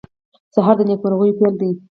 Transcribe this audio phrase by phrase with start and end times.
[0.53, 1.71] سهار د نیکمرغیو پېل دی.